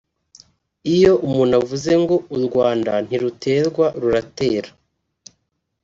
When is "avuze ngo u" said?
1.61-2.39